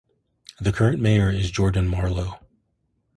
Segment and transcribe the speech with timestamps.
[0.59, 2.39] The current mayor is Jordan Marlowe.